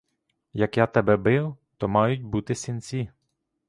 Як 0.53 0.77
я 0.77 0.87
тебе 0.87 1.17
бив, 1.17 1.55
то 1.77 1.87
мають 1.87 2.23
бути 2.23 2.55
синці. 2.55 3.09